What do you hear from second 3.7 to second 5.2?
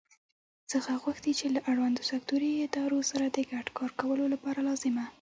کار کولو لپاره لازمه